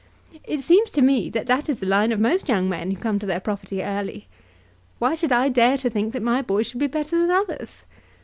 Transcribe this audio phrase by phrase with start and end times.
[0.45, 3.19] It seems to me that that is the line of most young men who come
[3.19, 4.27] to their property early.
[4.97, 7.83] Why should I dare to think that my boy should be better than others?